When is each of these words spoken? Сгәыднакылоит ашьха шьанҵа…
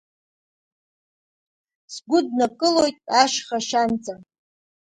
Сгәыднакылоит 1.93 2.97
ашьха 3.21 3.57
шьанҵа… 3.67 4.15